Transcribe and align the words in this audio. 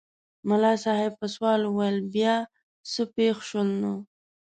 ملا 0.47 0.73
صاحب 0.85 1.11
په 1.19 1.27
سوال 1.35 1.61
وویل 1.65 1.97
بیا 2.15 2.35
څه 2.91 3.01
پېښ 3.15 3.35
شول 3.49 3.69
نو؟ 3.81 3.93